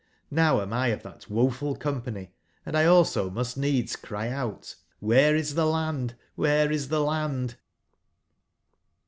[0.31, 2.31] now am X of thatwof ul company,
[2.65, 6.15] and 1 also must needs cry out CQhere is the land?
[6.39, 7.55] ^here is the land?''